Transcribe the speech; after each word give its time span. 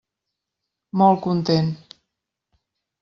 Molt 1.01 1.21
content. 1.27 1.71